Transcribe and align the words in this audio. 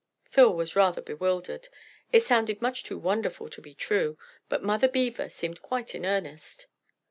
Phil 0.31 0.51
was 0.51 0.75
rather 0.75 0.99
bewildered; 0.99 1.69
it 2.11 2.23
sounded 2.23 2.59
much 2.59 2.83
too 2.83 2.97
wonderful 2.97 3.47
to 3.51 3.61
be 3.61 3.75
true, 3.75 4.17
but 4.49 4.63
Mother 4.63 4.87
Beaver, 4.87 5.29
seemed 5.29 5.61
quite 5.61 5.93
in 5.93 6.07
earnest. 6.07 6.65